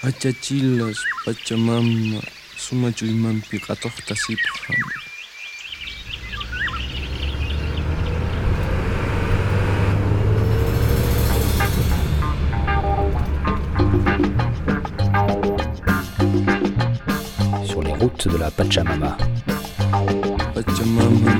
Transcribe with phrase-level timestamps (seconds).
[0.00, 2.22] Achachilas Pachamama
[2.56, 4.78] sumachuymanpi qhatuqta siphan.
[17.66, 19.16] Sur les routes de la Pachamama.
[20.54, 21.32] Pachamama,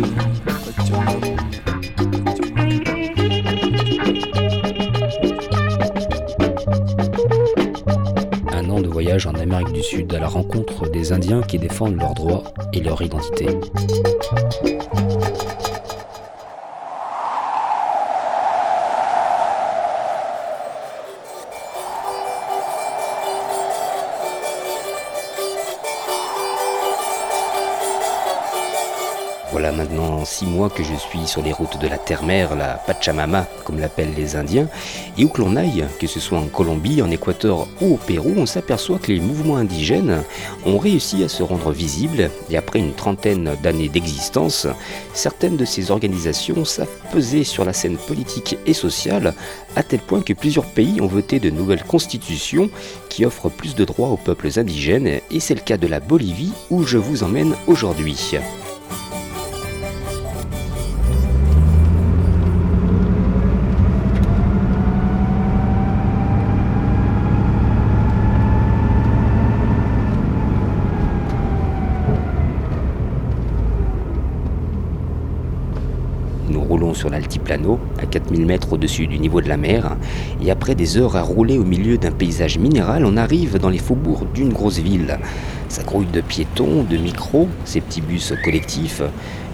[0.64, 1.47] Pachamama,
[9.27, 13.02] en Amérique du Sud à la rencontre des Indiens qui défendent leurs droits et leur
[13.02, 13.46] identité.
[29.78, 33.78] Maintenant six mois que je suis sur les routes de la terre-mère, la Pachamama, comme
[33.78, 34.68] l'appellent les Indiens,
[35.16, 38.34] et où que l'on aille, que ce soit en Colombie, en Équateur ou au Pérou,
[38.37, 40.24] on s'aperçoit que les mouvements indigènes
[40.66, 44.66] ont réussi à se rendre visibles, et après une trentaine d'années d'existence,
[45.15, 49.32] certaines de ces organisations savent peser sur la scène politique et sociale,
[49.76, 52.68] à tel point que plusieurs pays ont voté de nouvelles constitutions
[53.09, 56.52] qui offrent plus de droits aux peuples indigènes, et c'est le cas de la Bolivie,
[56.68, 58.38] où je vous emmène aujourd'hui.
[76.99, 79.97] Sur l'altiplano, à 4000 mètres au-dessus du niveau de la mer,
[80.43, 83.78] et après des heures à rouler au milieu d'un paysage minéral, on arrive dans les
[83.78, 85.19] faubourgs d'une grosse ville.
[85.69, 89.00] Ça grouille de piétons, de micros, ces petits bus collectifs.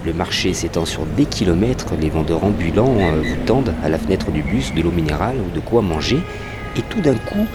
[0.05, 4.31] Le marché s'étend sur des kilomètres, les vendeurs ambulants euh, vous tendent à la fenêtre
[4.31, 6.19] du bus de l'eau minérale ou de quoi manger,
[6.77, 7.45] et tout d'un coup,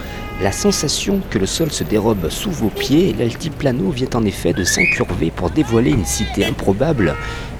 [0.41, 4.63] la sensation que le sol se dérobe sous vos pieds, l'altiplano vient en effet de
[4.63, 7.15] s'incurver pour dévoiler une cité improbable,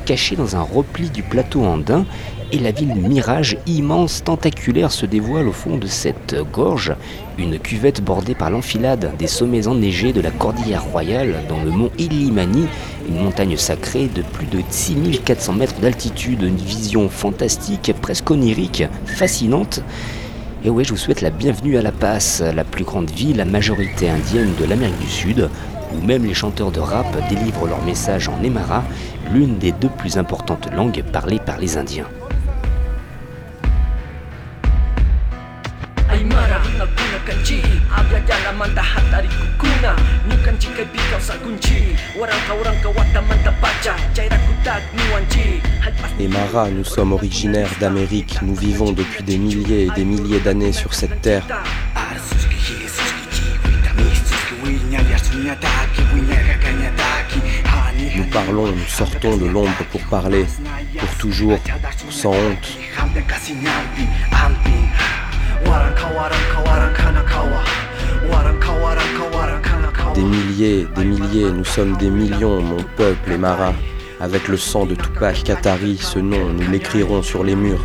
[0.05, 2.05] cachée dans un repli du plateau andin,
[2.51, 6.95] et la ville mirage immense, tentaculaire se dévoile au fond de cette gorge,
[7.37, 11.91] une cuvette bordée par l'enfilade des sommets enneigés de la Cordillère Royale dans le mont
[11.99, 12.65] Illimani,
[13.07, 19.81] une montagne sacrée de plus de 6400 mètres d'altitude, une vision fantastique, presque onirique, fascinante.
[20.63, 23.45] Et ouais, je vous souhaite la bienvenue à La Paz, la plus grande ville à
[23.45, 25.49] majorité indienne de l'Amérique du Sud,
[25.91, 28.83] où même les chanteurs de rap délivrent leur message en Aymara,
[29.33, 32.05] l'une des deux plus importantes langues parlées par les Indiens.
[45.91, 50.73] Halpas Aymara, nous sommes originaires d'Amérique, nous vivons depuis des milliers et des milliers d'années
[50.73, 51.45] sur cette terre.
[58.15, 60.45] Nous parlons, nous sortons de l'ombre pour parler,
[60.97, 61.59] pour toujours,
[62.09, 62.77] sans honte.
[70.13, 73.73] Des milliers, des milliers, nous sommes des millions, mon peuple Aymara.
[74.21, 77.83] Avec le sang de Tupac Katari, ce nom, nous l'écrirons sur les murs.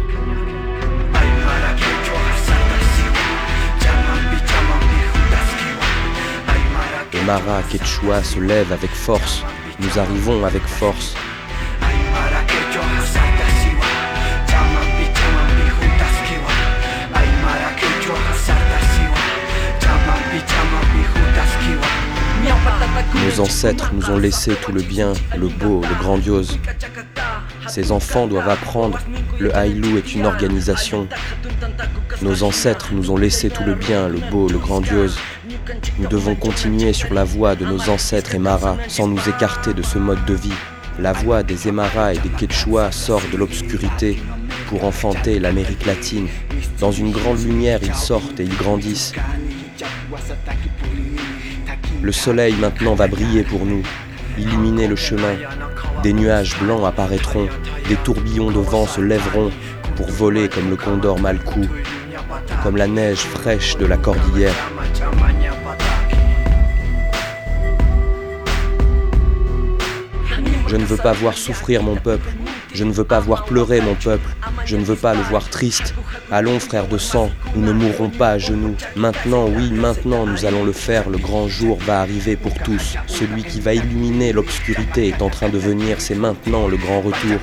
[7.14, 9.42] Aymara Quechua se lève avec force.
[9.80, 11.14] Nous arrivons avec force.
[23.26, 26.60] Nos ancêtres nous ont laissé tout le bien, le beau, le grandiose.
[27.66, 29.00] Ces enfants doivent apprendre,
[29.40, 31.08] le Haïlou est une organisation.
[32.22, 35.18] Nos ancêtres nous ont laissé tout le bien, le beau, le grandiose.
[35.98, 39.98] Nous devons continuer sur la voie de nos ancêtres Aymara sans nous écarter de ce
[39.98, 40.52] mode de vie.
[41.00, 44.22] La voix des Aymara et des Quechua sort de l'obscurité
[44.68, 46.28] pour enfanter l'Amérique latine.
[46.78, 49.12] Dans une grande lumière, ils sortent et ils grandissent.
[52.06, 53.82] Le soleil maintenant va briller pour nous,
[54.38, 55.34] illuminer le chemin.
[56.04, 57.48] Des nuages blancs apparaîtront,
[57.88, 59.50] des tourbillons de vent se lèveront
[59.96, 61.66] pour voler comme le condor malcou,
[62.62, 64.54] comme la neige fraîche de la cordillère.
[70.68, 72.28] Je ne veux pas voir souffrir mon peuple,
[72.76, 74.28] je ne veux pas voir pleurer mon peuple,
[74.66, 75.94] je ne veux pas le voir triste.
[76.30, 78.76] Allons frères de sang, nous ne mourrons pas à genoux.
[78.94, 82.96] Maintenant, oui, maintenant nous allons le faire, le grand jour va arriver pour tous.
[83.06, 87.40] Celui qui va illuminer l'obscurité est en train de venir, c'est maintenant le grand retour.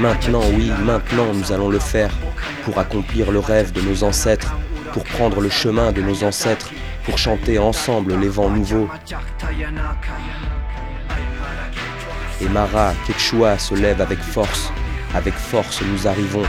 [0.00, 2.10] Maintenant, oui, maintenant nous allons le faire
[2.64, 4.56] pour accomplir le rêve de nos ancêtres,
[4.92, 6.72] pour prendre le chemin de nos ancêtres,
[7.04, 8.88] pour chanter ensemble les vents nouveaux.
[12.40, 14.72] Et Mara, Quechua se lève avec force,
[15.14, 16.44] avec force nous arrivons.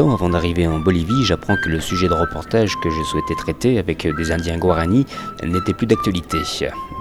[0.00, 4.08] Avant d'arriver en Bolivie, j'apprends que le sujet de reportage que je souhaitais traiter avec
[4.16, 5.04] des Indiens Guarani
[5.44, 6.38] n'était plus d'actualité.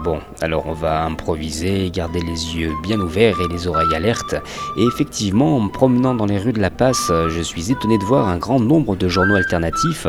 [0.03, 4.35] Bon, alors on va improviser, garder les yeux bien ouverts et les oreilles alertes.
[4.77, 8.03] Et effectivement, en me promenant dans les rues de La Paz, je suis étonné de
[8.03, 10.07] voir un grand nombre de journaux alternatifs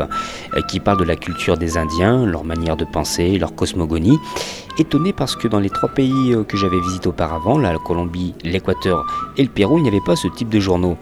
[0.67, 4.19] qui parlent de la culture des Indiens, leur manière de penser, leur cosmogonie.
[4.77, 9.05] Étonné parce que dans les trois pays que j'avais visités auparavant, la Colombie, l'Équateur
[9.37, 10.97] et le Pérou, il n'y avait pas ce type de journaux.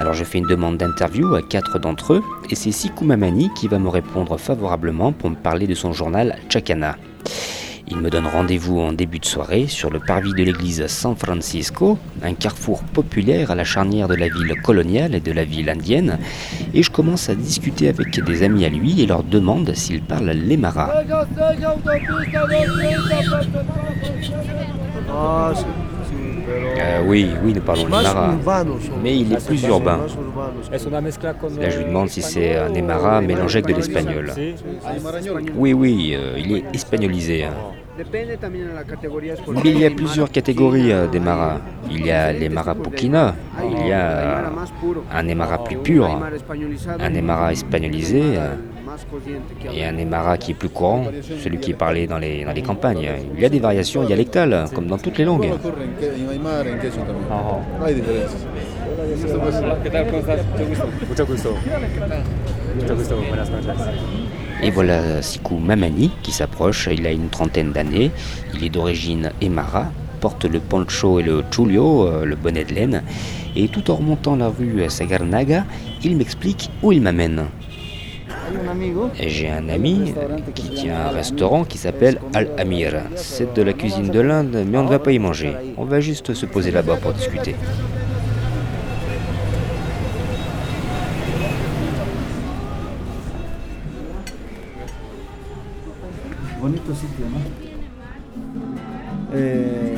[0.00, 3.68] Alors je fais une demande d'interview à quatre d'entre eux et c'est Sikou Mamani qui
[3.68, 6.96] va me répondre favorablement pour me parler de son journal Chacana.
[7.86, 11.98] Il me donne rendez-vous en début de soirée sur le parvis de l'église San Francisco,
[12.22, 16.18] un carrefour populaire à la charnière de la ville coloniale et de la ville indienne,
[16.72, 20.30] et je commence à discuter avec des amis à lui et leur demande s'ils parlent
[20.30, 20.92] l'Emara.
[26.50, 28.34] Euh, oui, oui, nous parlons l'Emara,
[29.02, 29.98] mais il est plus urbain.
[31.60, 34.32] Là, je lui demande si c'est un Emara mélangé avec de l'espagnol.
[35.56, 37.44] Oui, oui, euh, il est espagnolisé.
[37.44, 37.50] hein.
[39.64, 41.60] Il y a plusieurs catégories euh, d'Emara.
[41.90, 44.42] Il y a l'Emara Pukina, il y a
[45.12, 46.06] un Emara plus pur,
[46.98, 48.54] un Emara espagnolisé euh,
[49.74, 51.04] et un Emara qui est plus courant,
[51.42, 53.08] celui qui est parlé dans les, dans les campagnes.
[53.34, 55.50] Il y a des variations dialectales, comme dans toutes les langues.
[64.62, 68.10] Et voilà Sikou Mamani qui s'approche, il a une trentaine d'années,
[68.54, 69.90] il est d'origine Emara,
[70.20, 73.02] porte le poncho et le chulio, euh, le bonnet de laine,
[73.56, 75.64] et tout en remontant la rue Sagarnaga,
[76.04, 77.46] il m'explique où il m'amène.
[79.18, 80.14] Et J'ai un ami
[80.54, 82.94] qui tient un restaurant qui s'appelle Al Amir.
[83.16, 85.54] C'est de la cuisine de l'Inde, mais on ne va pas y manger.
[85.76, 87.54] On va juste se poser là-bas pour discuter.
[99.34, 99.96] Eh.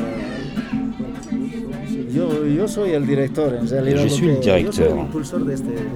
[3.97, 5.09] Je suis le directeur.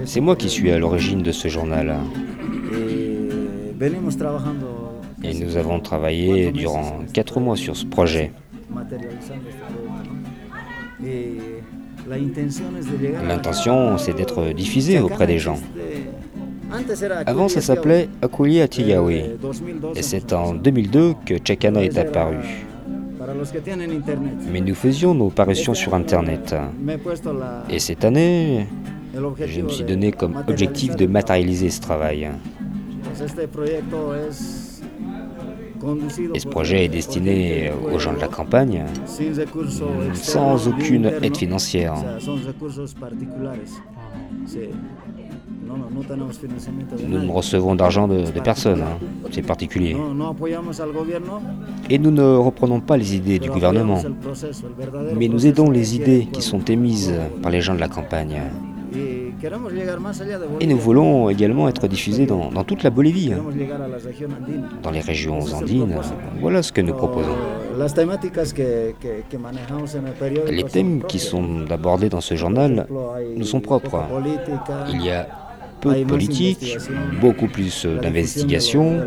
[0.05, 1.95] C'est moi qui suis à l'origine de ce journal.
[5.23, 8.31] Et nous avons travaillé durant quatre mois sur ce projet.
[13.27, 15.59] L'intention, c'est d'être diffusé auprès des gens.
[17.25, 19.15] Avant, ça s'appelait Akulia Tiyawi.
[19.15, 22.37] Eh, 2012 Et c'est en 2002 que Chakana est apparu.
[24.51, 26.55] Mais nous faisions nos parutions sur Internet.
[27.69, 28.67] Et cette année,
[29.45, 32.29] je me suis donné comme objectif de matérialiser ce travail.
[36.33, 38.83] Et ce projet est destiné aux gens de la campagne,
[40.13, 41.95] sans aucune aide financière.
[47.07, 48.97] Nous ne recevons d'argent de, de personne, hein.
[49.31, 49.95] c'est particulier.
[51.89, 54.01] Et nous ne reprenons pas les idées du gouvernement,
[55.15, 58.41] mais nous aidons les idées qui sont émises par les gens de la campagne.
[60.59, 63.31] Et nous voulons également être diffusés dans, dans toute la Bolivie,
[64.81, 65.95] dans les régions andines.
[66.41, 67.35] Voilà ce que nous proposons.
[70.49, 72.87] Les thèmes qui sont abordés dans ce journal
[73.35, 74.03] nous sont propres.
[74.91, 75.27] Il y a
[75.87, 76.77] peu de politique,
[77.21, 79.01] beaucoup plus euh, d'investigation.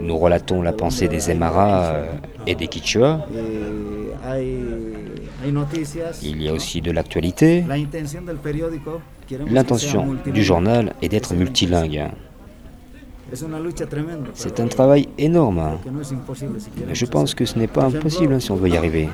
[0.00, 2.06] Nous relatons la pensée des Aymara euh,
[2.46, 3.26] et des Quichua.
[6.22, 7.64] Il y a aussi de l'actualité.
[9.50, 12.08] L'intention du journal est d'être multilingue.
[14.34, 15.78] C'est un travail énorme.
[16.86, 19.08] Mais je pense que ce n'est pas impossible hein, si on veut y arriver.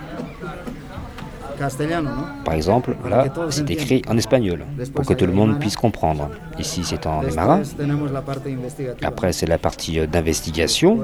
[2.45, 4.65] Par exemple, là, c'est écrit en espagnol,
[4.95, 6.31] pour que tout le monde puisse comprendre.
[6.59, 7.61] Ici, c'est en aymara.
[9.03, 11.01] Après, c'est la partie euh, d'investigation.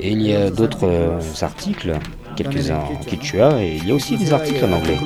[0.00, 1.94] Et il y a d'autres euh, articles,
[2.36, 4.98] quelques-uns en quichua, et il y a aussi des articles en anglais.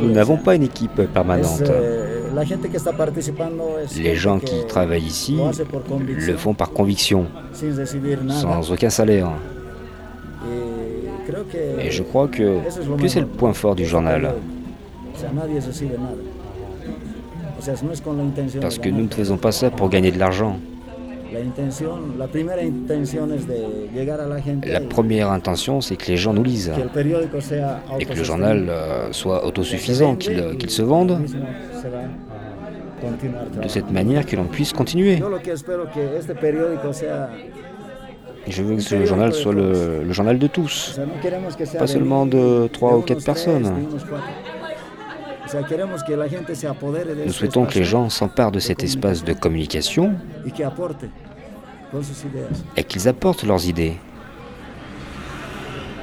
[0.00, 1.62] Nous n'avons pas une équipe permanente.
[3.96, 5.36] eh, Les gens qui travaillent ici
[6.26, 7.26] le font par conviction,
[8.32, 9.28] sans aucun salaire.
[11.80, 12.58] Et je crois que,
[13.02, 14.32] que c'est le point fort du journal.
[18.60, 20.56] Parce que nous ne faisons pas ça pour gagner de l'argent.
[21.32, 25.80] La intención, la primera intención es de llegar a la gente La y première intention,
[25.80, 26.72] c'est que les gens nous lisent
[27.98, 31.18] et que le journal euh, soit autosuffisant, qu'il Se vende qu'il se vende,
[33.62, 35.22] de cette manière que l'on puisse continuer.
[38.48, 40.98] Je veux que ce journal soit le, le journal de tous.
[41.78, 43.70] Pas seulement de trois ou quatre personnes.
[47.26, 50.14] Nous souhaitons que les gens s'emparent de cet espace de communication
[52.76, 53.94] et qu'ils apportent leurs idées.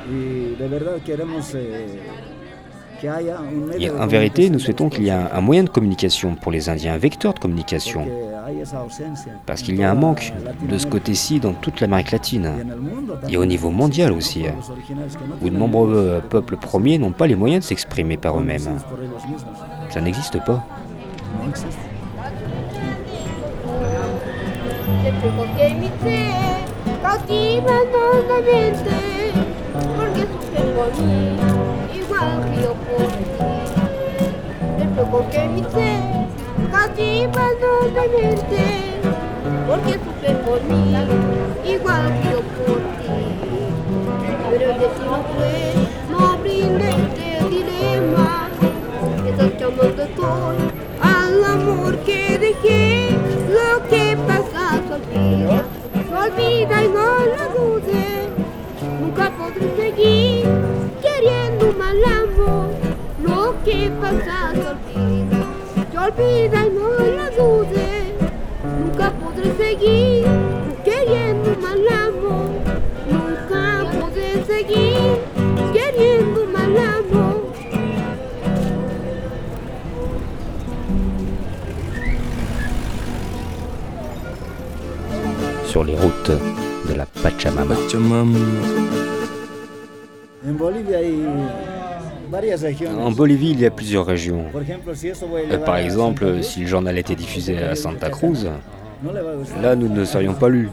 [0.10, 0.56] Eh,
[3.80, 6.94] Et en vérité, nous souhaitons qu'il y ait un moyen de communication pour les Indiens,
[6.94, 8.08] un vecteur de communication,
[9.46, 10.34] parce qu'il y a un manque
[10.68, 12.52] de ce côté-ci dans toute l'Amérique latine.
[13.30, 14.46] Et au niveau mondial aussi,
[15.42, 18.80] où de nombreux euh, peuples premiers n'ont pas les moyens de s'exprimer par eux-mêmes.
[19.90, 20.66] Ça n'existe pas.
[35.12, 35.62] Porque mi
[36.68, 38.62] fe cautiva nuevamente,
[39.68, 40.96] porque sufre por mí,
[41.66, 43.18] igual que yo por ti.
[44.50, 45.74] Pero el destino fue
[46.12, 48.50] no brindarte el dilema.
[49.28, 50.58] Estás llamando estoy
[51.02, 53.10] al amor que dejé.
[53.50, 58.30] Lo que pasa se olvida, se olvida y no lo dudes.
[59.02, 60.46] Nunca podré seguir
[61.02, 62.70] queriendo mal amor.
[63.22, 64.87] Lo que pasa se olvida,
[66.06, 68.14] y no lo dudes.
[68.64, 70.26] Nunca podré seguir
[70.86, 72.50] queriendo mal amor.
[73.10, 75.20] Nunca podré seguir
[75.74, 77.54] queriendo mal amor.
[85.66, 86.40] Sur les routes
[86.88, 87.76] de la Pachamama.
[87.76, 88.40] Pachamama.
[90.46, 91.77] En Bolivia regiones.
[93.00, 94.46] En Bolivie, il y a plusieurs régions.
[94.56, 98.48] Euh, Par exemple, si le journal était diffusé à Santa Cruz,
[99.62, 100.70] là, nous ne serions pas lus.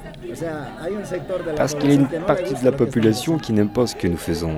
[1.56, 4.16] Parce qu'il y a une partie de la population qui n'aime pas ce que nous
[4.16, 4.54] faisons.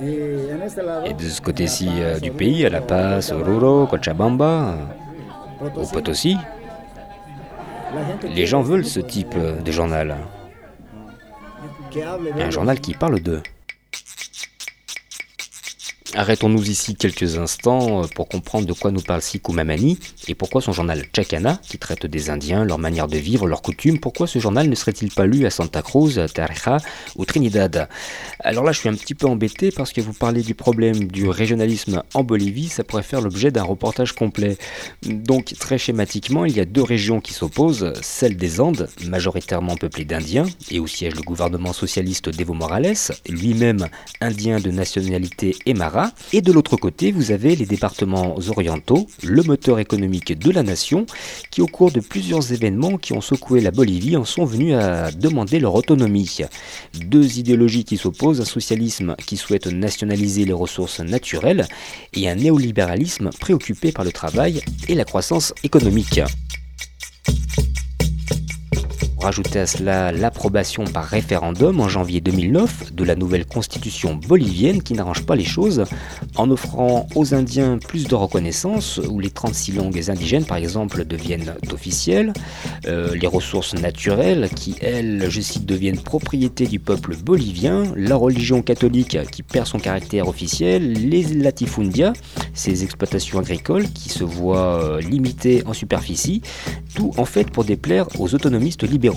[0.00, 4.74] Et de ce côté-ci euh, du pays, à La Paz, Oruro, Cochabamba,
[5.60, 6.36] au Potosí, Potosi,
[8.34, 10.16] les gens veulent ce type euh, de journal.
[12.38, 13.42] Un journal qui parle d'eux.
[16.14, 19.98] Arrêtons-nous ici quelques instants euh, pour comprendre de quoi nous parle Sikou Mamani
[20.28, 23.98] et pourquoi son journal Chacana, qui traite des Indiens, leur manière de vivre, leurs coutumes,
[23.98, 26.78] pourquoi ce journal ne serait-il pas lu à Santa Cruz, à Tarija
[27.16, 27.88] ou Trinidad?
[28.40, 31.28] Alors là, je suis un petit peu embêté parce que vous parlez du problème du
[31.28, 34.58] régionalisme en Bolivie, ça pourrait faire l'objet d'un reportage complet.
[35.02, 40.04] Donc, très schématiquement, il y a deux régions qui s'opposent, celle des Andes, majoritairement peuplée
[40.04, 42.94] d'Indiens, et où siège le gouvernement socialiste d'Evo Morales,
[43.28, 43.88] lui-même
[44.20, 45.56] indien de nationalité
[46.32, 51.06] Et de l'autre côté, vous avez les départements orientaux, le moteur économique de la nation,
[51.50, 55.10] qui au cours de plusieurs événements qui ont secoué la Bolivie en sont venus à
[55.10, 56.38] demander leur autonomie.
[56.94, 61.66] Deux idéologies qui s'opposent, un socialisme qui souhaite nationaliser les ressources naturelles
[62.14, 66.20] et un néolibéralisme préoccupé par le travail et la croissance économique.
[69.26, 74.94] Rajouter à cela l'approbation par référendum en janvier 2009 de la nouvelle constitution bolivienne qui
[74.94, 75.82] n'arrange pas les choses
[76.36, 81.56] en offrant aux Indiens plus de reconnaissance, où les 36 langues indigènes par exemple deviennent
[81.72, 82.34] officielles,
[82.86, 88.62] euh, les ressources naturelles qui elles, je cite, deviennent propriété du peuple bolivien, la religion
[88.62, 92.12] catholique qui perd son caractère officiel, les latifundia,
[92.54, 96.42] ces exploitations agricoles qui se voient euh, limitées en superficie,
[96.94, 99.15] tout en fait pour déplaire aux autonomistes libéraux.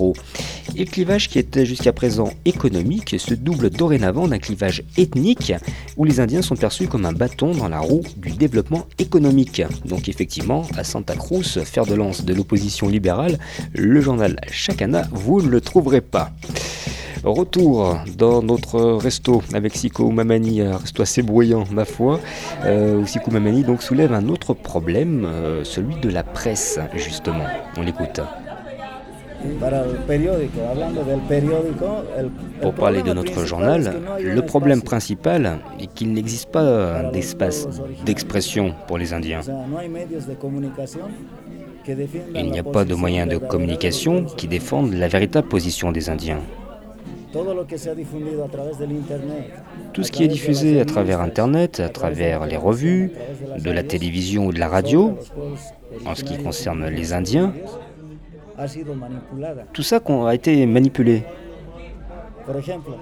[0.75, 5.53] Et le clivage qui était jusqu'à présent économique se double dorénavant d'un clivage ethnique
[5.97, 9.62] où les Indiens sont perçus comme un bâton dans la roue du développement économique.
[9.85, 13.39] Donc effectivement, à Santa Cruz, fer de lance de l'opposition libérale,
[13.73, 16.31] le journal Chacana, vous ne le trouverez pas.
[17.23, 22.19] Retour dans notre resto avec Siko Mamani, un resto assez bruyant ma foi,
[22.65, 27.45] euh, Mamani donc soulève un autre problème, euh, celui de la presse justement.
[27.75, 28.21] On l'écoute.
[32.62, 37.67] Pour parler de notre journal, le problème principal est qu'il n'existe pas d'espace
[38.06, 39.41] d'expression pour les Indiens.
[42.36, 46.39] Il n'y a pas de moyens de communication qui défendent la véritable position des Indiens.
[49.93, 53.12] Tout ce qui est diffusé à travers Internet, à travers les revues,
[53.63, 55.15] de la télévision ou de la radio,
[56.06, 57.54] en ce qui concerne les Indiens,
[58.60, 59.65] ha sido manipulada.
[59.74, 61.24] tout ça a été manipulé.
[62.45, 62.98] Por ejemplo,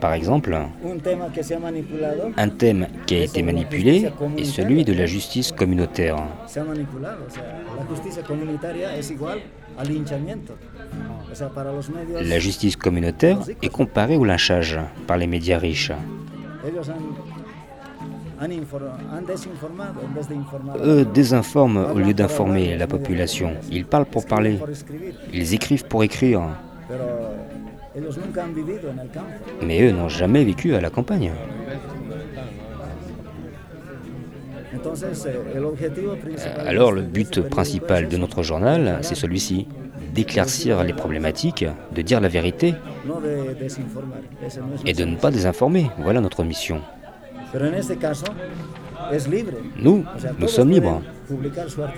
[0.00, 6.16] Par exemple, un manipulado, thème qui a été manipulé est celui de la justice communautaire.
[6.46, 7.24] se ha manipulado.
[7.26, 7.42] O sea,
[7.76, 9.40] la justicia comunitaria es igual
[9.76, 10.54] al linchamiento.
[11.30, 15.58] O sea, para los medios, La justice communautaire est comparée au lynchage par les médias
[15.58, 15.92] riches.
[16.64, 17.41] ellos han,
[20.84, 23.52] Eux désinforment au lieu d'informer la population.
[23.70, 24.58] Ils parlent pour parler.
[25.32, 26.42] Ils écrivent pour écrire.
[29.62, 31.32] Mais eux n'ont jamais vécu à la campagne.
[34.74, 34.78] Eh,
[36.16, 39.68] principal Alors le but principal de notre journal, c'est celui-ci.
[40.14, 42.74] D'éclaircir les problématiques, de dire la vérité
[44.84, 45.90] et de ne pas désinformer.
[45.98, 46.80] Voilà notre mission.
[47.52, 48.24] Pero en este caso
[49.12, 49.56] es libre.
[49.76, 51.02] Nous, O sea, nous sommes libres.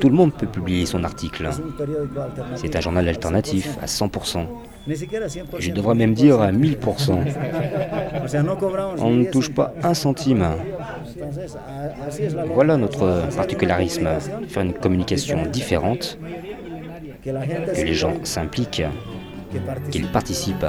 [0.01, 1.49] Tout le monde peut publier son article.
[2.57, 3.83] C'est un journal al alternatif 100%.
[3.83, 4.47] à 100%.
[4.87, 5.45] Ni siquiera 100%.
[5.59, 7.19] Je devrais même dire à 1000%.
[8.25, 10.45] O sea, no cobramos On ne 10 touche pas un centime.
[12.55, 14.09] Voilà notre particularisme.
[14.49, 16.19] Faire une communication différente,
[17.25, 17.31] que
[17.85, 18.83] les gens implique, s'impliquent,
[19.91, 20.67] qu'ils participent.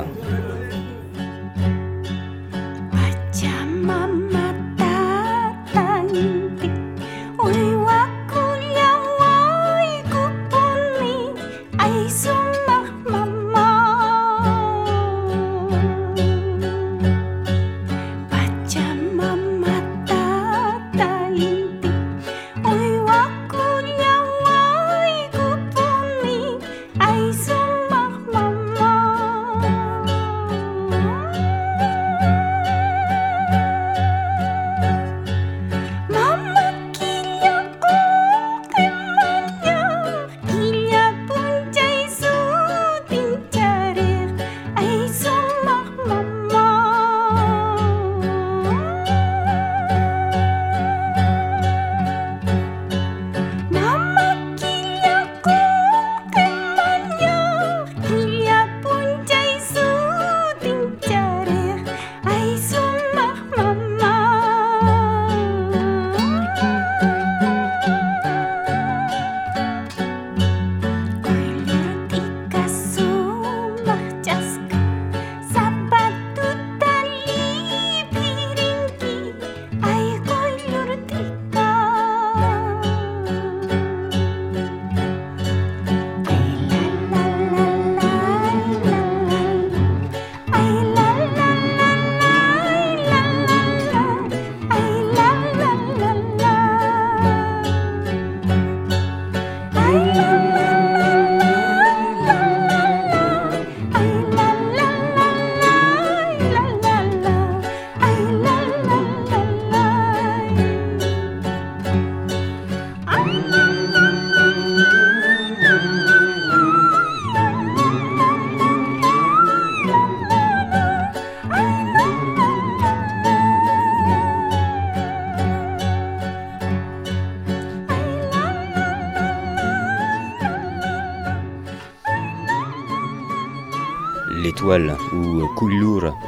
[134.75, 135.04] ولا؟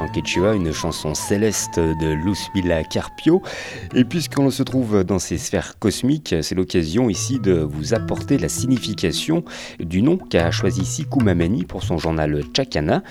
[0.07, 3.41] En quechua, une chanson céleste de Luzmila Carpio.
[3.95, 8.49] Et puisqu'on se trouve dans ces sphères cosmiques, c'est l'occasion ici de vous apporter la
[8.49, 9.43] signification
[9.79, 13.03] du nom qu'a choisi Siku Mamani pour son journal Chacana.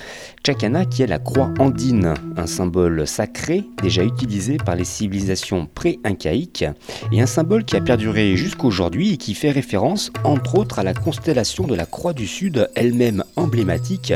[0.44, 6.64] Chacana qui est la croix andine, un symbole sacré déjà utilisé par les civilisations pré-incaïques
[7.12, 10.94] et un symbole qui a perduré jusqu'aujourd'hui et qui fait référence entre autres à la
[10.94, 14.14] constellation de la croix du Sud, elle-même emblématique,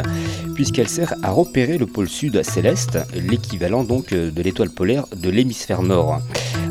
[0.54, 2.69] puisqu'elle sert à repérer le pôle sud céleste,
[3.14, 6.20] l'équivalent donc de l'étoile polaire de l'hémisphère nord.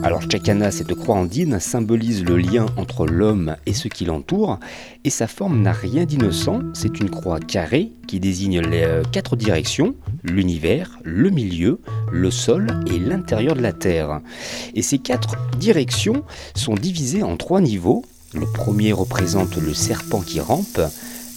[0.01, 4.59] Alors Chakana, cette croix andine, symbolise le lien entre l'homme et ce qui l'entoure,
[5.03, 9.35] et sa forme n'a rien d'innocent, c'est une croix carrée qui désigne les euh, quatre
[9.35, 11.81] directions, l'univers, le milieu,
[12.11, 14.21] le sol et l'intérieur de la Terre.
[14.73, 16.23] Et ces quatre directions
[16.55, 18.05] sont divisées en trois niveaux.
[18.33, 20.79] Le premier représente le serpent qui rampe,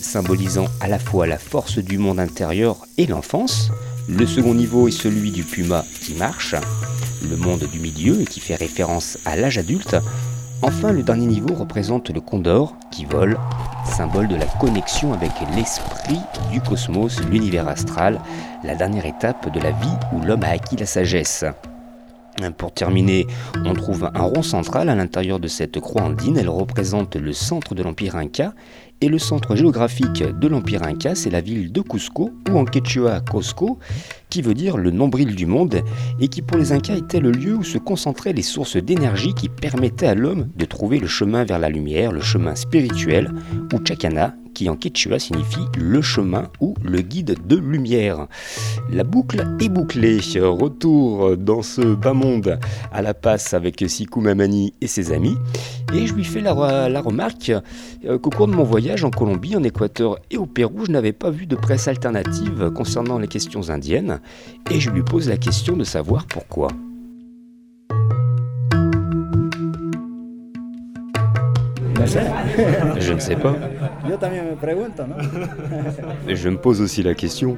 [0.01, 3.70] symbolisant à la fois la force du monde intérieur et l'enfance.
[4.18, 6.55] Le second niveau est celui du puma qui marche,
[7.22, 9.96] le monde du milieu et qui fait référence à l'âge adulte.
[10.61, 13.38] Enfin, le dernier niveau représente le condor qui vole,
[13.87, 16.20] symbole de la connexion avec l'esprit
[16.51, 18.20] du cosmos, l'univers astral,
[18.64, 21.46] la dernière étape de la vie où l'homme a acquis la sagesse.
[22.59, 23.27] Pour terminer,
[23.64, 26.37] on trouve un rond central à l'intérieur de cette croix andine.
[26.37, 28.53] Elle représente le centre de l'Empire Inca
[29.03, 33.21] et le centre géographique de l'Empire Inca, c'est la ville de Cusco, ou en quechua
[33.21, 33.79] Cusco,
[34.31, 35.83] qui veut dire le nombril du monde,
[36.21, 39.49] et qui pour les Incas était le lieu où se concentraient les sources d'énergie qui
[39.49, 43.33] permettaient à l'homme de trouver le chemin vers la lumière, le chemin spirituel,
[43.75, 44.37] ou chacana,
[44.68, 48.27] en quechua signifie le chemin ou le guide de lumière.
[48.90, 50.20] La boucle est bouclée.
[50.37, 52.59] Retour dans ce bas monde
[52.92, 55.37] à la passe avec Sikou Mamani et ses amis.
[55.94, 57.53] Et je lui fais la, la remarque
[58.05, 61.12] euh, qu'au cours de mon voyage en Colombie, en Équateur et au Pérou, je n'avais
[61.12, 64.20] pas vu de presse alternative concernant les questions indiennes.
[64.70, 66.68] Et je lui pose la question de savoir pourquoi.
[72.07, 73.55] Je ne sais pas.
[76.29, 77.57] Je me pose aussi la question.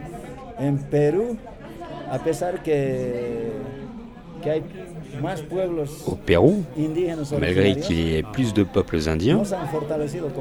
[6.07, 6.65] Au Pérou,
[7.41, 9.43] malgré qu'il y ait plus de peuples indiens,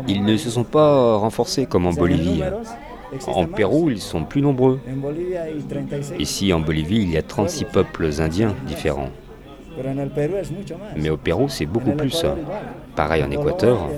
[0.08, 2.44] ils ne se sont pas renforcés comme en Bolivie.
[3.28, 3.46] En.
[3.46, 4.80] Pérou, ils sont plus nombreux.
[4.92, 9.10] En Bolivia hay 36, Ici, en Bolivie, il y a 36 peuples indiens différents.
[10.98, 12.20] Mais au Pérou, c'est beaucoup plus.
[12.20, 12.38] Igual.
[12.96, 13.90] Pareil en Équateur,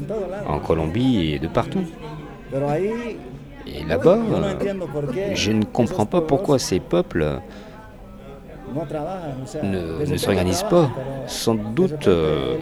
[0.47, 1.83] en Colombie et de partout.
[3.67, 4.19] Et là-bas,
[5.33, 7.39] je ne comprends pas pourquoi ces peuples
[9.63, 10.89] ne, ne s'organisent pas.
[11.27, 12.57] Sans doute euh,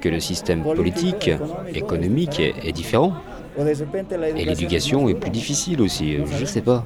[0.00, 1.30] que le système politique,
[1.74, 3.14] économique est, est différent.
[3.58, 6.84] Et l'éducation est plus difficile aussi, je sais pas.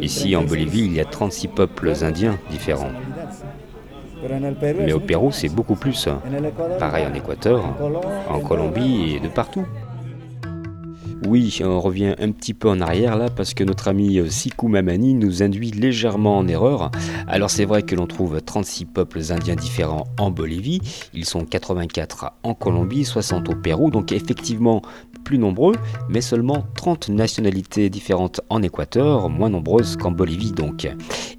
[0.00, 2.92] Ici, en 36 Bolivie, il y a 36 peuples indiens différents.
[4.78, 6.08] Mais au Pérou, c'est beaucoup plus.
[6.78, 7.14] Pareil en.
[7.14, 7.62] Équateur,
[8.28, 9.64] En Colombie et de partout.
[11.28, 14.66] Oui, on revient un petit peu en arrière là parce que notre ami euh, Sikou
[14.66, 16.90] Mamani nous induit légèrement en erreur.
[17.26, 20.80] Alors c'est vrai que l'on trouve 36 peuples indiens différents en Bolivie,
[21.12, 24.80] ils sont 84 en Colombie, 60 au Pérou, donc effectivement
[25.22, 25.74] plus nombreux,
[26.08, 30.88] mais seulement 30 nationalités différentes en Équateur, moins nombreuses qu'en Bolivie donc.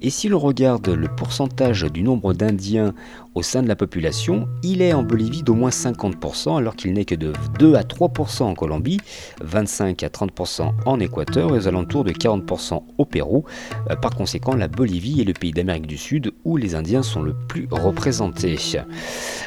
[0.02, 2.94] Et si l'on regarde le pourcentage du nombre d'Indiens
[3.34, 7.04] au sein de la population, il est en Bolivie d'au moins 50%, alors qu'il n'est
[7.04, 8.98] que de 2 à 3% en Colombie,
[9.42, 13.44] 25 à 30% en Équateur et aux alentours de 40% au Pérou.
[13.90, 17.22] Euh, Par conséquent, la Bolivie est le pays d'Amérique du Sud où les Indiens sont
[17.22, 18.56] le plus représentés.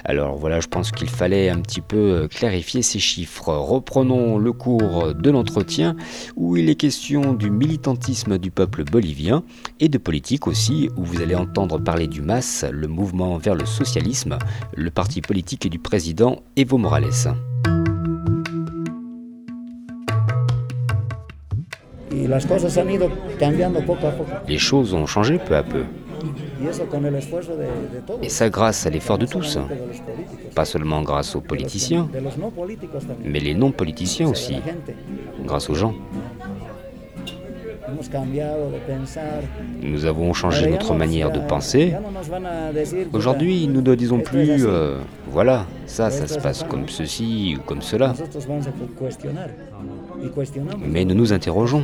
[0.06, 3.54] Alors voilà, je pense qu'il fallait un petit peu euh, clarifier ces chiffres.
[3.54, 5.96] Reprenons le cours de l'entretien
[6.36, 9.44] où il est question du militantisme du peuple bolivien
[9.80, 13.66] et de politique aussi, où vous allez entendre parler du MAS, le mouvement vers le
[13.74, 14.38] socialisme,
[14.76, 17.36] le parti politique du président Evo Morales.
[24.48, 25.84] Les choses ont changé peu à peu,
[28.22, 29.58] et ça grâce à l'effort de tous,
[30.56, 32.08] pas seulement grâce aux politiciens,
[33.24, 34.58] mais les non-politiciens aussi,
[35.44, 35.94] grâce aux gens.
[39.82, 41.94] Nous avons changé notre no- manière de ya- penser.
[43.14, 44.98] Aujourd'hui, nous ne disons plus, euh,
[45.30, 48.14] voilà, ça, ça se passe comme ceci ou comme cela,
[50.86, 51.84] mais nous nous interrogeons.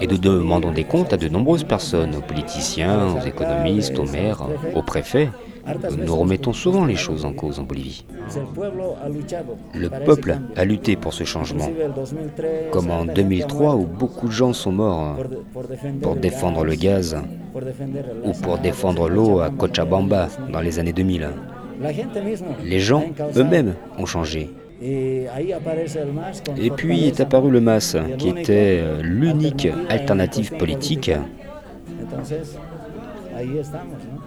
[0.00, 4.42] Et nous demandons des comptes à de nombreuses personnes, aux politiciens, aux économistes, aux maires,
[4.74, 5.28] aux préfets.
[6.04, 8.04] Nous remettons souvent les choses en cause en Bolivie.
[9.74, 13.70] Le peuple a lutté pour ce changement, Inclusive el 2003, comme en tanta gente 2003
[13.72, 15.16] ha où beaucoup de gens sont morts
[15.68, 17.16] defender pour défendre le gaz
[18.24, 21.28] ou pour défendre l'eau à Cochabamba dans les années 2000.
[21.80, 23.04] La gente mismo Les gens
[23.36, 24.50] eux-mêmes ont changé.
[24.82, 25.28] Et
[26.76, 31.12] puis est apparu le MAS, el qui était euh, l'unique alternative politique.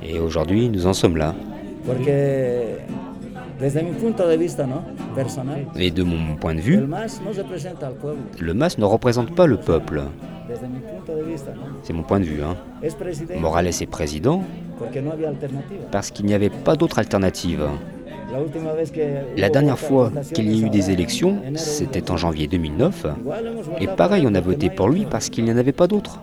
[0.07, 1.33] Et aujourd'hui, nous en sommes là.
[5.77, 6.79] Et de mon point de vue,
[8.39, 10.03] le MAS ne représente pas le peuple.
[11.83, 12.43] C'est mon point de vue.
[12.43, 12.55] Hein.
[13.39, 14.43] Morales est président
[15.91, 17.67] parce qu'il n'y avait pas d'autre alternative.
[19.37, 22.17] La dernière fois qu'il y a eu des élections, c'était en 2018.
[22.17, 23.05] janvier 2009.
[23.05, 25.87] Igual hemos Et pareil, on a voté pour lui parce qu'il n'y en avait pas
[25.87, 26.21] d'autre.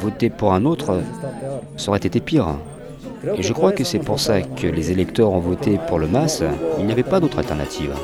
[0.00, 1.00] Voter pour un autre,
[1.76, 2.56] ça aurait été pire.
[3.36, 6.42] Et je crois que c'est pour ça que les électeurs ont voté pour le MAS.
[6.78, 7.94] Il n'y avait pas d'autre alternative.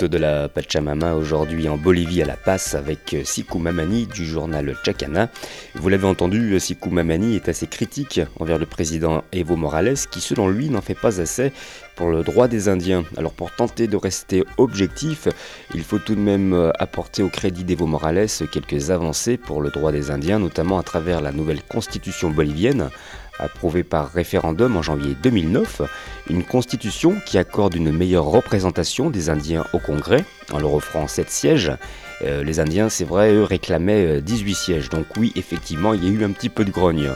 [0.00, 5.28] De la Pachamama aujourd'hui en Bolivie à La Paz avec Sikou Mamani du journal Chacana.
[5.74, 10.48] Vous l'avez entendu, Sikou Mamani est assez critique envers le président Evo Morales qui selon
[10.48, 11.52] lui n'en fait pas assez
[11.96, 13.04] pour le droit des Indiens.
[13.18, 15.28] Alors pour tenter de rester objectif,
[15.74, 19.68] il faut tout de même euh, apporter au crédit d'Evo Morales quelques avancées pour le
[19.68, 22.88] droit des Indiens, notamment à travers la nouvelle constitution bolivienne
[23.40, 25.82] approuvée par référendum en janvier 2009,
[26.28, 31.30] une constitution qui accorde une meilleure représentation des Indiens au Congrès, en leur offrant 7
[31.30, 31.72] sièges.
[32.22, 36.08] Euh, les Indiens, c'est vrai, eux réclamaient euh, 18 sièges, donc oui, effectivement, il y
[36.08, 37.10] a eu un petit peu de grogne.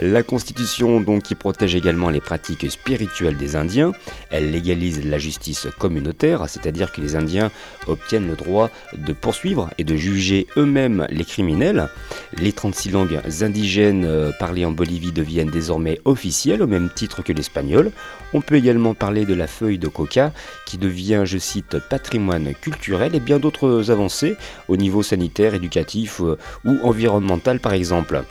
[0.00, 3.92] La constitution, donc, qui protège également les pratiques spirituelles des Indiens,
[4.30, 7.50] elle légalise la justice communautaire, c'est-à-dire que les Indiens
[7.86, 11.88] obtiennent le droit de poursuivre et de juger eux-mêmes les criminels.
[12.36, 17.32] Les 36 langues indigènes euh, parlées en Bolivie deviennent désormais officielles au même titre que
[17.32, 17.90] l'espagnol.
[18.32, 20.32] On peut également parler de la feuille de coca
[20.66, 24.36] qui devient, je cite, patrimoine culturel et bien d'autres avancées
[24.68, 28.22] au niveau sanitaire, éducatif euh, ou environnemental par exemple.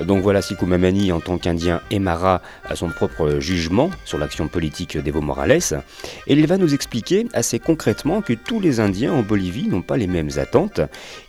[0.00, 4.98] Donc voilà, Sikou Mamani en tant qu'Indien Emara a son propre jugement sur l'action politique
[4.98, 5.82] d'Evo Morales
[6.26, 9.96] et il va nous expliquer assez concrètement que tous les Indiens en Bolivie n'ont pas
[9.96, 10.80] les mêmes attentes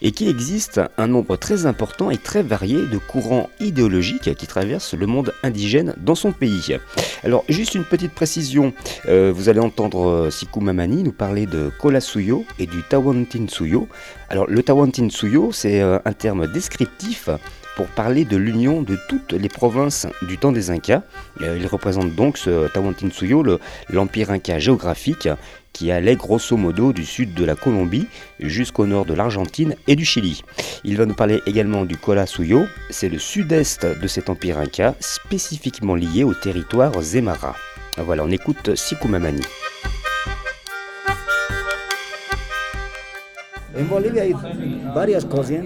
[0.01, 4.93] et qu'il existe un nombre très important et très varié de courants idéologiques qui traversent
[4.93, 6.77] le monde indigène dans son pays.
[7.23, 8.73] Alors juste une petite précision,
[9.08, 13.88] euh, vous allez entendre euh, Sikou Mamani nous parler de Kolasuyo et du Tawantinsuyo.
[14.32, 17.30] Alors le Tawantinsuyo c'est euh, un terme descriptif
[17.76, 21.02] pour parler de l'union de toutes les provinces du temps des Incas.
[21.41, 25.28] Euh, il représente donc ce Tawantinsuyo, le- l'empire inca géographique,
[25.74, 28.08] qui allait grosso modo du sud de la Colombie
[28.39, 30.44] jusqu'au nord de l'Argentine et du Chili.
[30.86, 34.96] Il va nous parler également du Cola Suyo, c'est le sud-est de cet empire inca,
[35.02, 37.56] spécifiquement lié au territoire Zemara.
[37.98, 39.44] Voilà, on écoute Sikumamani.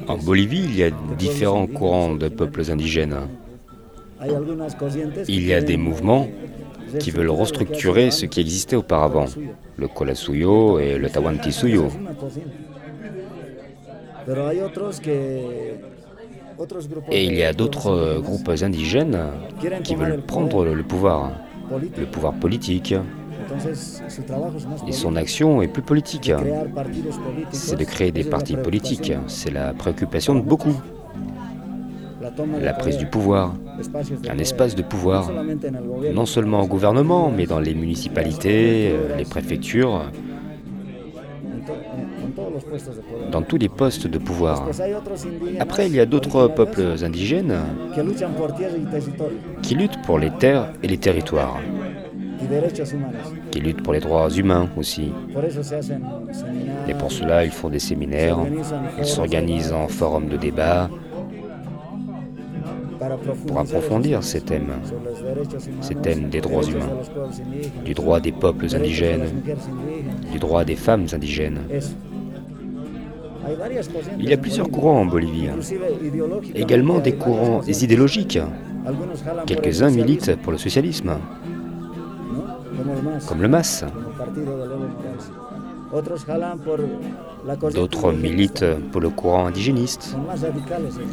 [0.08, 3.16] En Bolivie, il y a différents courants de peuples indigènes.
[5.28, 6.28] Il y a des mouvements
[7.00, 9.26] qui veulent restructurer ce qui existait auparavant,
[9.78, 11.90] le Kolasuyo et le Tawantisuyo.
[17.12, 19.20] Et il y a d'autres euh, groupes indigènes
[19.84, 21.32] qui veulent prendre le pouvoir,
[21.98, 22.96] le pouvoir politique.
[24.88, 26.32] Et son action est plus politique.
[27.52, 29.14] C'est de créer des partis politiques.
[29.28, 30.76] C'est la préoccupation de beaucoup.
[32.62, 33.54] La prise du pouvoir,
[34.30, 35.32] un espace de pouvoir,
[36.14, 40.02] non seulement au gouvernement, mais dans les municipalités, euh, les préfectures,
[43.32, 44.68] dans tous les postes de pouvoir.
[45.60, 47.56] Après, il y a d'autres peuples indigènes
[49.62, 51.60] qui luttent pour les terres et les territoires.
[53.52, 55.12] Qui luttent pour les droits humains aussi.
[56.88, 58.40] Et pour cela, ils font des séminaires,
[58.98, 60.90] ils s'organisent en forums de débat
[63.48, 64.74] pour approfondir ces thèmes,
[65.82, 66.90] ces thèmes des droits humains,
[67.84, 69.28] du droit des peuples indigènes,
[70.32, 71.60] du droit des femmes indigènes.
[74.20, 75.50] Il y a plusieurs courants en Bolivie,
[76.56, 78.40] également des courants idéologiques.
[79.46, 81.18] Quelques-uns militent pour le socialisme,
[83.28, 83.86] comme le MAS.
[87.74, 90.16] D'autres militent pour le courant indigéniste.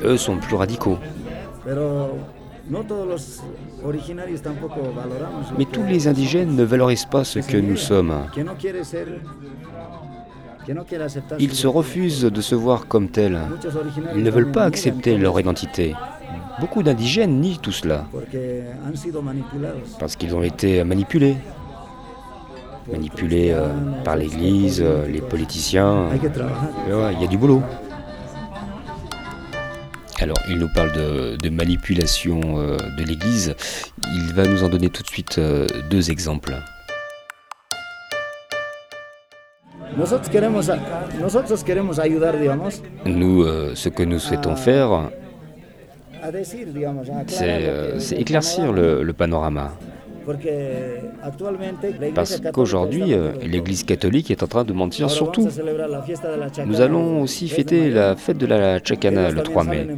[0.05, 0.99] Eux sont plus radicaux.
[5.59, 8.15] Mais tous les indigènes ne valorisent pas ce que nous sommes.
[11.39, 13.41] Ils se refusent de se voir comme tels.
[14.15, 15.95] Ils ne veulent pas accepter leur identité.
[16.61, 18.07] Beaucoup d'indigènes nient tout cela
[19.99, 21.37] parce qu'ils ont été manipulés.
[22.91, 23.69] Manipulés euh,
[24.05, 26.09] par l'Église, euh, les politiciens.
[26.09, 26.19] Ouais,
[27.13, 27.63] Il y a du boulot.
[30.21, 33.55] Alors, il nous parle de, de manipulation euh, de l'Église.
[34.05, 35.41] Il va nous en donner tout de suite
[35.91, 36.57] deux exemples.
[39.97, 40.07] Nous,
[43.75, 46.12] ce que nous souhaitons faire, a decir, digamos, a aclarar
[47.27, 49.73] c'est el éclaircir le, le panorama.
[52.15, 55.49] Parce qu'aujourd'hui, euh, l'Église catholique est en train de mentir sur tout.
[56.67, 59.65] Nous allons aussi el 10 de fêter la fête de la Chacana le también 3
[59.65, 59.97] salen mai.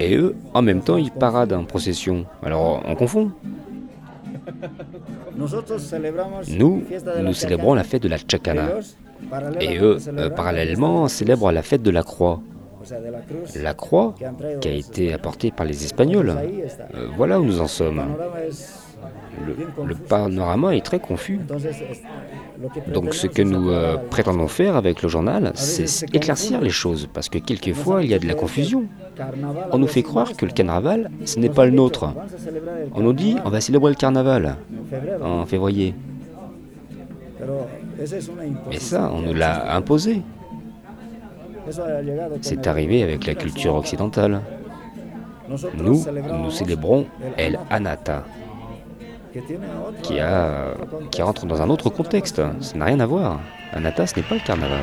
[0.00, 2.26] Et eux, en même temps, ils paradent en procession.
[2.42, 3.30] Alors, on confond.
[5.36, 6.82] Nous,
[7.22, 8.68] nous célébrons la fête de la Chacana.
[9.60, 12.40] Et eux, euh, parallèlement, célèbrent la fête de la Croix.
[13.56, 14.14] La Croix,
[14.60, 16.30] qui a été apportée par les Espagnols.
[16.30, 18.02] Euh, voilà où nous en sommes.
[19.84, 21.40] Le, panorama est très confus.
[22.92, 27.28] Donc ce que nous euh, prétendons faire avec le journal, c'est éclaircir les choses, parce
[27.28, 28.84] que quelquefois il y a de la confusion.
[29.72, 32.12] On nous fait croire que le carnaval, ce n'est pas le nôtre.
[32.94, 34.56] On nous dit, on va célébrer le carnaval
[35.22, 35.94] en février.
[38.72, 40.22] Et ça, on nous l'a imposé.
[42.42, 44.40] C'est arrivé avec la culture occidentale.
[45.48, 47.06] Nous, nous célébrons
[47.36, 48.24] el Anata,
[50.02, 50.74] qui, a,
[51.20, 52.42] rentre dans un autre contexte.
[52.60, 53.40] Ça n'a rien à voir.
[53.72, 54.80] Anata, ce n'est pas le carnaval.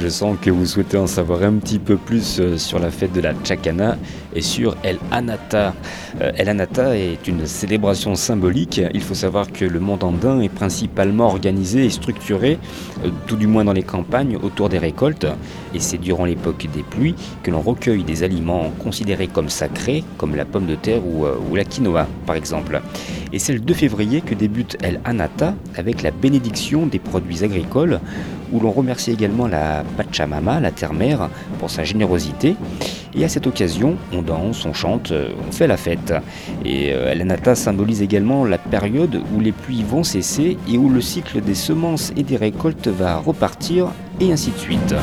[0.00, 3.12] Je sens que vous souhaitez en savoir un petit peu plus euh, sur la fête
[3.12, 3.98] de la Chacana
[4.34, 5.74] et sur El Anata.
[6.20, 8.80] Euh, El Anata est une célébration symbolique.
[8.94, 12.58] Il faut savoir que le monde andin est principalement organisé et structuré,
[13.04, 15.26] euh, tout du moins dans les campagnes, autour des récoltes.
[15.74, 20.34] Et c'est durant l'époque des pluies que l'on recueille des aliments considérés comme sacrés, comme
[20.34, 22.80] la pomme de terre ou, ou la quinoa par exemple.
[23.32, 28.00] Et c'est le 2 février que débute El Anata avec la bénédiction des produits agricoles
[28.52, 31.28] où l'on remercie également la Pachamama, la terre-mère,
[31.58, 32.56] pour sa générosité.
[33.14, 36.14] Et à cette occasion, on danse, on chante, euh, on fait la fête.
[36.64, 41.00] Et euh, l'Anata symbolise également la période où les pluies vont cesser et où le
[41.00, 43.88] cycle des semences et des récoltes va repartir,
[44.20, 44.94] et ainsi de suite.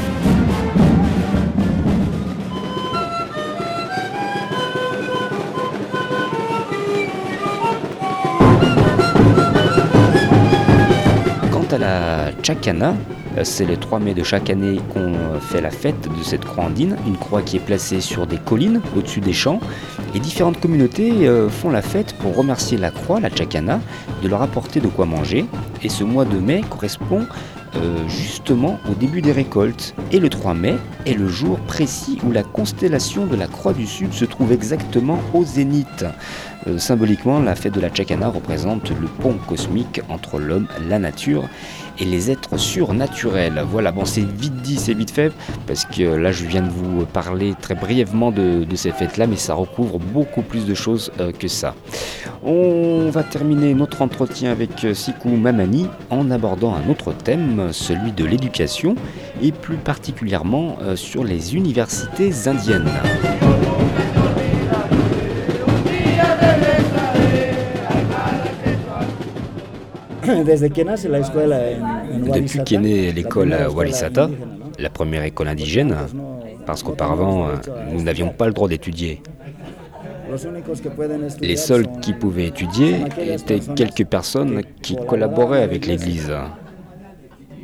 [12.38, 12.96] La Chacana,
[13.38, 16.66] euh, c'est le 3 mai de chaque année qu'on fait la fête de cette croix
[16.66, 19.60] andine, une croix qui est placée sur des collines au-dessus des champs.
[20.16, 23.80] Et différentes communautés euh, font la fête pour remercier la croix, la Chacana,
[24.24, 25.46] de leur apporter de quoi manger.
[25.84, 27.26] Et ce mois de mai correspond
[27.76, 29.94] euh, justement au début des récoltes.
[30.12, 30.76] Et le 3 mai
[31.06, 35.20] est le jour précis où la constellation de la Croix du Sud se trouve exactement
[35.34, 36.06] au zénith.
[36.68, 41.48] Euh, symboliquement, la fête de la Chacana représente le pont cosmique entre l'homme, la nature
[42.00, 43.64] et les êtres surnaturels.
[43.70, 45.32] Voilà, bon, c'est vite dit, c'est vite fait,
[45.66, 49.54] parce que là, je viens de vous parler très brièvement de, ces fêtes-là, mais ça
[49.54, 51.74] recouvre beaucoup plus de choses euh, que ça.
[52.44, 58.12] On va terminer notre entretien avec euh, Sikou Mamani en abordant un autre thème, celui
[58.12, 58.96] de l'éducation,
[59.42, 62.90] et plus particulièrement sur les universités indiennes.
[72.36, 74.30] Depuis qu'est née l'école Walisata,
[74.78, 75.96] la première école indigène,
[76.66, 77.48] parce qu'auparavant,
[77.92, 79.22] nous n'avions pas le droit d'étudier.
[81.42, 86.34] Les seuls qui pouvaient étudier étaient quelques personnes qui collaboraient avec l'Église.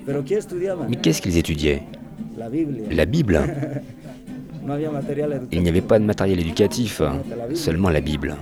[0.07, 1.83] Mais qu'est-ce qu'ils étudiaient?
[2.37, 3.41] La Bible.
[5.51, 7.01] Il n'y avait pas de matériel éducatif,
[7.53, 8.37] seulement la Bible.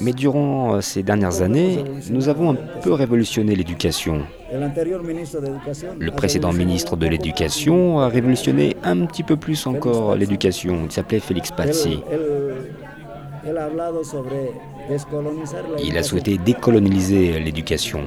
[0.00, 4.22] Mais durant euh, ces dernières années, nous avons un peu révolutionné l'éducation.
[4.52, 10.82] Le précédent ministre de l'Éducation a révolutionné un petit peu plus encore l'éducation.
[10.84, 12.02] Il s'appelait Félix Él, Pazzi.
[15.82, 18.02] Il a souhaité décoloniser l'éducation.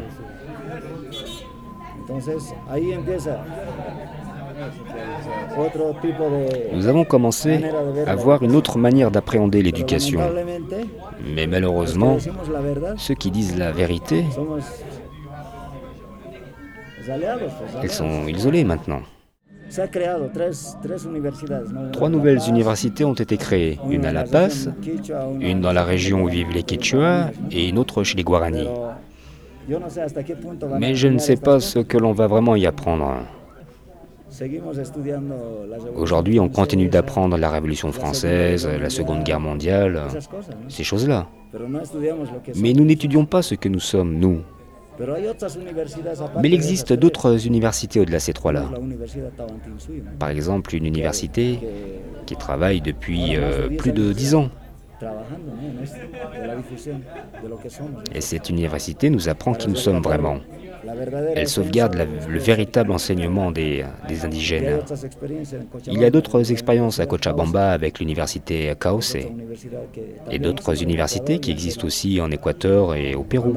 [6.74, 7.62] Nous avons commencé
[8.06, 10.22] à voir une autre manière d'appréhender l'éducation.
[11.36, 12.18] Mais malheureusement,
[12.98, 14.26] ceux qui disent la vérité,
[17.84, 19.02] ils sont isolés maintenant.
[21.92, 24.72] Trois nouvelles universités ont été créées, une à La Paz,
[25.40, 28.68] une dans la région où vivent les Quechua et une autre chez les Guarani.
[30.80, 33.24] Mais je ne sais pas ce que l'on va vraiment y apprendre.
[35.96, 40.02] Aujourd'hui, on continue d'apprendre la Révolution française, la Seconde Guerre mondiale,
[40.70, 41.28] ces choses-là.
[42.56, 44.42] Mais nous n'étudions pas ce que nous sommes, nous.
[45.00, 48.66] Mais il existe d'autres universités au-delà de ces trois-là.
[50.20, 51.60] Par exemple, une université
[52.26, 54.50] qui travaille depuis euh, plus de dix ans.
[58.14, 60.38] Et cette université nous apprend qui nous sommes vraiment.
[61.36, 63.84] Elle sauvegarde la- le véritable enseignement des,
[64.24, 64.80] indigènes.
[65.88, 69.28] Il y a d'autres expériences à Cochabamba avec l'université que
[70.32, 73.54] et d'autres universités qui existent aussi en Équateur et au Pérou.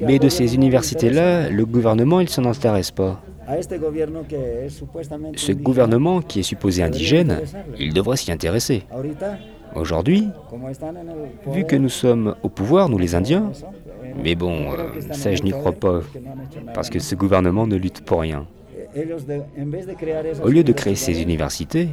[0.00, 3.20] Mais de ces universités-là, le gouvernement, il s'en intéresse pas.
[5.36, 7.40] Ce gouvernement qui est supposé indigène,
[7.78, 8.84] il devrait s'y intéresser.
[9.74, 10.28] Aujourd'hui,
[11.52, 13.52] vu que nous sommes au pouvoir, nous les Indiens,
[14.22, 16.00] mais bon, euh, ça je n'y crois pas,
[16.74, 18.46] parce que ce gouvernement ne lutte pour rien.
[20.42, 21.90] Au lieu de créer ces universités,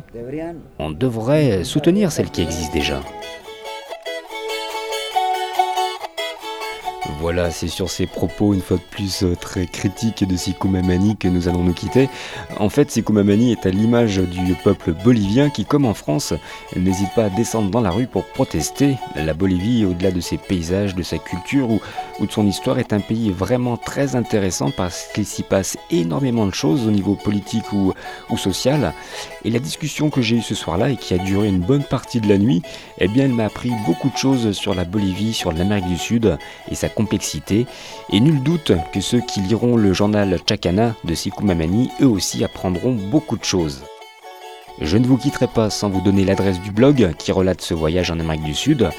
[0.79, 3.01] on devrait soutenir celles qui existent déjà.
[7.19, 11.15] Voilà, c'est sur ces propos, une fois de plus euh, très critiques de Sikou Mamani
[11.15, 12.09] que nous allons nous quitter.
[12.59, 16.33] En fait, Sikou Mamani est à l'image du peuple bolivien qui, comme en France,
[16.75, 18.97] n'hésite pas à descendre dans la rue pour protester.
[19.15, 21.79] La Bolivie, au-delà de ses paysages, de sa culture ou,
[22.25, 26.53] de son histoire, est un pays vraiment très intéressant parce qu'il s'y passe énormément de
[26.53, 27.93] choses au niveau politique ou,
[28.37, 28.93] social.
[29.43, 32.21] Et la discussion que j'ai eue ce soir-là et qui a duré une bonne partie
[32.21, 32.61] de la nuit,
[32.99, 36.37] eh bien, elle m'a appris beaucoup de choses sur la Bolivie, sur l'Amérique du Sud
[36.69, 37.65] et complexité,
[38.11, 42.43] et nul doute que ceux qui liront le journal Chakana de Sikou Mamani, eux aussi
[42.43, 43.83] apprendront beaucoup de choses.
[44.79, 48.11] Je ne vous quitterai pas sans vous donner l'adresse du blog qui relate ce voyage
[48.11, 48.89] en Amérique du Sud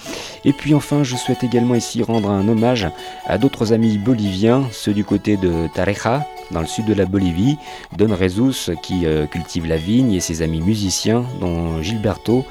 [0.44, 2.88] Et puis enfin, je souhaite également ici rendre un hommage
[3.26, 7.56] à d'autres amis boliviens, ceux du côté de Tareja, dans le sud de la Bolivie,
[7.96, 12.44] Don Rezus qui euh, cultive la vigne et ses amis musiciens, dont Gilberto,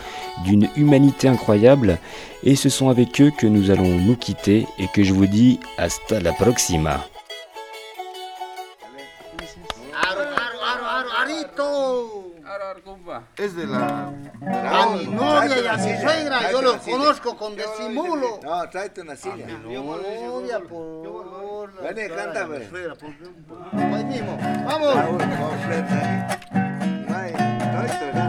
[0.43, 1.97] d'une humanité incroyable.
[2.43, 5.59] Et ce sont avec eux que nous allons nous quitter et que je vous dis
[5.77, 7.05] hasta la próxima.
[13.37, 14.11] Es de la...
[14.41, 18.39] A mi novia y a mi suegra, yo los conozco con disimulo.
[18.43, 19.47] No, tráete una silla.
[19.63, 21.71] Novia, por...
[21.81, 22.67] Vení, cántame.
[22.67, 23.09] Suegra, por...
[23.79, 24.37] Ahí mismo.
[24.65, 24.95] ¡Vamos!
[24.95, 26.39] completa.
[27.07, 28.26] No hay,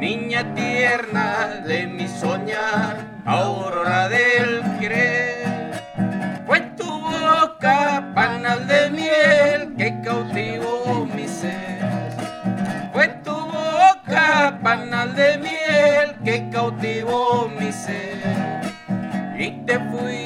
[0.00, 5.82] Niña tierna de mi soñar, aurora del querer,
[6.46, 12.10] fue tu boca panal de miel que cautivó mi ser.
[12.92, 18.72] Fue tu boca panal de miel que cautivó mi ser.
[19.38, 20.17] Y te fuiste